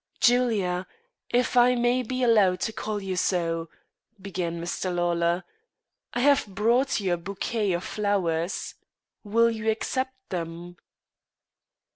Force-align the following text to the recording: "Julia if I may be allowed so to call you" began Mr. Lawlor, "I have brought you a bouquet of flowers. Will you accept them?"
"Julia 0.19 0.87
if 1.29 1.55
I 1.55 1.75
may 1.75 2.01
be 2.01 2.23
allowed 2.23 2.63
so 2.63 2.65
to 2.65 2.73
call 2.73 3.03
you" 3.03 3.69
began 4.19 4.59
Mr. 4.59 4.91
Lawlor, 4.95 5.43
"I 6.15 6.21
have 6.21 6.47
brought 6.47 6.99
you 6.99 7.13
a 7.13 7.17
bouquet 7.17 7.73
of 7.73 7.83
flowers. 7.83 8.73
Will 9.23 9.51
you 9.51 9.69
accept 9.69 10.15
them?" 10.29 10.77